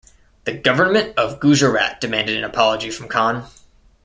The 0.45 0.53
government 0.53 1.15
of 1.15 1.39
Gujarat 1.39 2.01
demanded 2.01 2.35
an 2.35 2.43
apology 2.43 2.89
from 2.89 3.07
Khan. 3.07 3.47